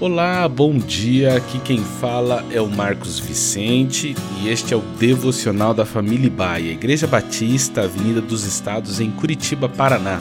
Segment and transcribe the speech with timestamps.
[0.00, 1.36] Olá, bom dia.
[1.36, 6.72] Aqui quem fala é o Marcos Vicente e este é o devocional da família Baia,
[6.72, 10.20] Igreja Batista, Avenida dos Estados, em Curitiba, Paraná.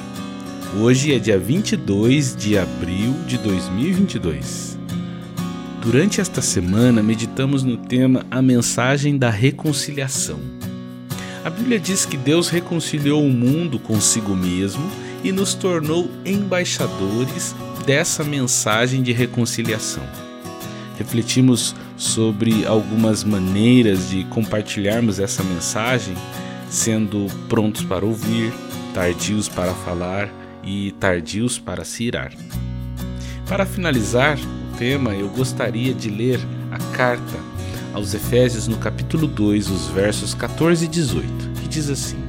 [0.79, 4.77] Hoje é dia 22 de abril de 2022.
[5.81, 10.39] Durante esta semana, meditamos no tema A Mensagem da Reconciliação.
[11.43, 14.83] A Bíblia diz que Deus reconciliou o mundo consigo mesmo
[15.23, 20.03] e nos tornou embaixadores dessa mensagem de reconciliação.
[20.97, 26.15] Refletimos sobre algumas maneiras de compartilharmos essa mensagem,
[26.69, 28.53] sendo prontos para ouvir,
[28.93, 30.29] tardios para falar
[30.63, 32.31] e tardios para se irar.
[33.47, 36.39] Para finalizar o tema, eu gostaria de ler
[36.71, 37.37] a carta
[37.93, 41.27] aos Efésios no capítulo 2, os versos 14 e 18,
[41.61, 42.22] que diz assim: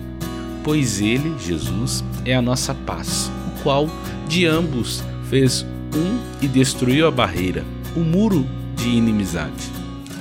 [0.65, 3.87] Pois ele, Jesus, é a nossa paz, o qual
[4.27, 5.65] de ambos fez
[5.95, 7.63] um e destruiu a barreira,
[7.95, 9.71] o muro de inimizade,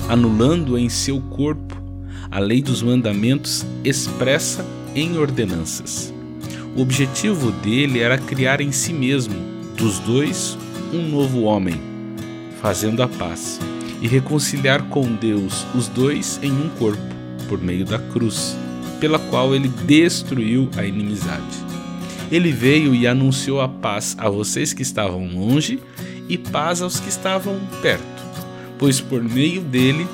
[0.09, 1.81] anulando em seu corpo
[2.29, 6.13] a lei dos mandamentos expressa em ordenanças.
[6.75, 9.35] O objetivo dele era criar em si mesmo,
[9.77, 10.57] dos dois,
[10.91, 11.79] um novo homem,
[12.61, 13.61] fazendo a paz,
[14.01, 17.01] e reconciliar com Deus os dois em um corpo,
[17.47, 18.57] por meio da cruz,
[19.03, 21.57] pela qual ele destruiu a inimizade.
[22.31, 25.77] Ele veio e anunciou a paz a vocês que estavam longe
[26.29, 28.23] e paz aos que estavam perto,
[28.79, 30.07] pois por meio dele,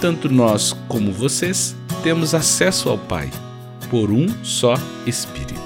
[0.00, 3.28] tanto nós como vocês temos acesso ao Pai,
[3.90, 4.74] por um só
[5.08, 5.60] Espírito.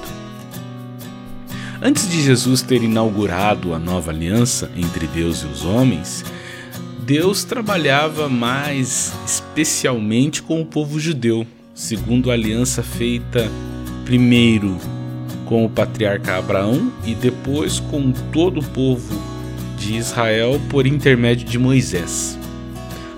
[1.83, 6.25] Antes de Jesus ter inaugurado a nova aliança entre Deus e os homens,
[7.01, 13.50] Deus trabalhava mais especialmente com o povo judeu, segundo a aliança feita
[14.05, 14.78] primeiro
[15.44, 19.20] com o patriarca Abraão e depois com todo o povo
[19.77, 22.39] de Israel por intermédio de Moisés.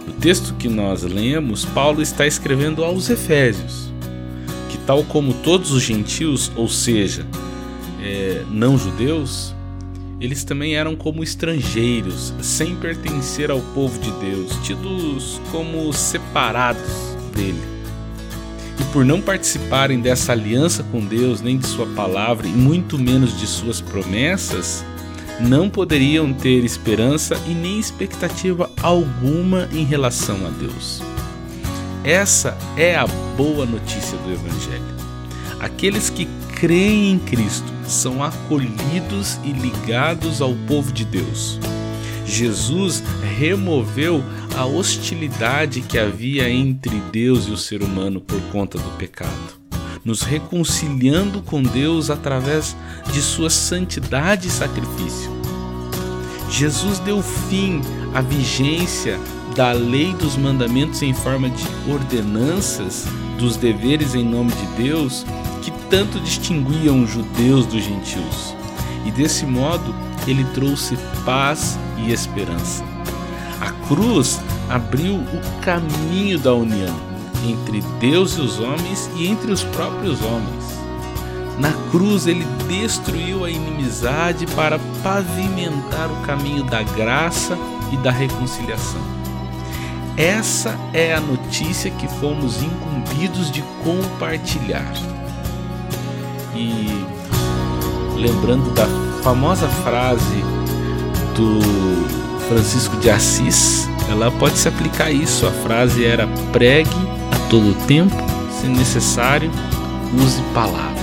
[0.07, 3.93] No texto que nós lemos, Paulo está escrevendo aos Efésios,
[4.71, 7.27] que, tal como todos os gentios, ou seja,
[8.03, 9.55] é, não judeus,
[10.19, 17.76] eles também eram como estrangeiros, sem pertencer ao povo de Deus, tidos como separados dele
[18.79, 23.39] e por não participarem dessa aliança com Deus, nem de Sua palavra e muito menos
[23.39, 24.85] de Suas promessas,
[25.41, 31.03] não poderiam ter esperança e nem expectativa alguma em relação a Deus.
[32.05, 33.07] Essa é a
[33.37, 34.97] boa notícia do Evangelho.
[35.59, 41.59] Aqueles que creem em Cristo são acolhidos e ligados ao povo de Deus.
[42.25, 43.03] Jesus
[43.39, 44.23] removeu
[44.57, 49.61] a hostilidade que havia entre Deus e o ser humano por conta do pecado,
[50.03, 52.75] nos reconciliando com Deus através
[53.13, 55.31] de sua santidade e sacrifício.
[56.51, 57.83] Jesus deu fim
[58.15, 59.21] à vigência
[59.55, 63.05] da lei dos mandamentos em forma de ordenanças
[63.39, 65.27] dos deveres em nome de Deus
[65.61, 68.55] que tanto distinguiam os judeus dos gentios.
[69.05, 69.95] E desse modo,
[70.27, 72.96] ele trouxe paz e esperança.
[73.61, 76.95] A cruz abriu o caminho da união
[77.49, 80.77] entre Deus e os homens e entre os próprios homens.
[81.59, 87.57] Na cruz, ele destruiu a inimizade para pavimentar o caminho da graça
[87.93, 89.01] e da reconciliação.
[90.17, 94.93] Essa é a notícia que fomos incumbidos de compartilhar.
[96.55, 97.05] E
[98.17, 98.87] lembrando da
[99.23, 100.43] famosa frase
[101.35, 105.47] do Francisco de Assis, ela pode se aplicar a isso.
[105.47, 106.91] A frase era: pregue
[107.33, 108.15] a todo tempo,
[108.61, 109.51] se necessário,
[110.15, 110.97] use palavras.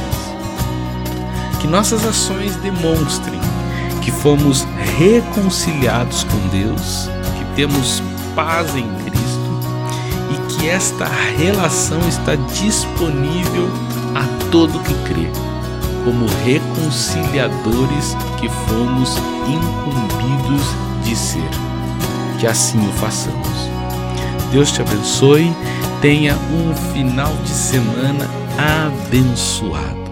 [1.59, 3.39] Que nossas ações demonstrem
[4.01, 4.65] que fomos
[4.97, 8.01] reconciliados com Deus, que temos
[8.35, 9.13] paz em Cristo
[10.31, 11.05] e que esta
[11.37, 13.69] relação está disponível
[14.15, 15.29] a todo que crê,
[16.03, 19.17] como reconciliadores que fomos
[19.47, 21.49] incumbidos de ser.
[22.39, 23.69] Que assim o façamos.
[24.51, 25.51] Deus te abençoe.
[26.01, 30.02] Tenha um final de semana abençoado.